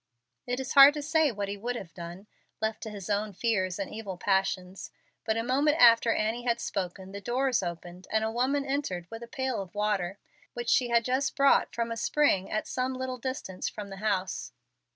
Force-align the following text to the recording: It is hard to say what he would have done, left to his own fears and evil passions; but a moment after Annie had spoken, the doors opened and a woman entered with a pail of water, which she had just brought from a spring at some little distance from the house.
It 0.47 0.59
is 0.59 0.73
hard 0.73 0.95
to 0.95 1.03
say 1.03 1.31
what 1.31 1.47
he 1.47 1.57
would 1.57 1.75
have 1.75 1.93
done, 1.93 2.25
left 2.59 2.81
to 2.81 2.89
his 2.89 3.07
own 3.07 3.33
fears 3.33 3.77
and 3.77 3.93
evil 3.93 4.17
passions; 4.17 4.89
but 5.25 5.37
a 5.37 5.43
moment 5.43 5.77
after 5.79 6.11
Annie 6.11 6.43
had 6.43 6.59
spoken, 6.59 7.11
the 7.11 7.21
doors 7.21 7.61
opened 7.61 8.07
and 8.11 8.23
a 8.23 8.31
woman 8.31 8.65
entered 8.65 9.05
with 9.11 9.21
a 9.21 9.27
pail 9.27 9.61
of 9.61 9.75
water, 9.75 10.17
which 10.55 10.69
she 10.69 10.89
had 10.89 11.05
just 11.05 11.35
brought 11.35 11.75
from 11.75 11.91
a 11.91 11.97
spring 11.97 12.49
at 12.49 12.65
some 12.65 12.95
little 12.95 13.19
distance 13.19 13.69
from 13.69 13.89
the 13.89 13.97
house. 13.97 14.53